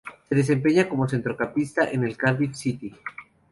Se 0.27 0.33
desempeña 0.33 0.89
como 0.89 1.07
centrocampista 1.07 1.87
en 1.91 2.03
el 2.03 2.17
Cardiff 2.17 2.55
City. 2.55 2.91